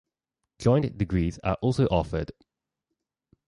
Joint 0.57 0.97
degrees 0.97 1.37
are 1.43 1.59
also 1.61 1.85
offered. 1.85 2.31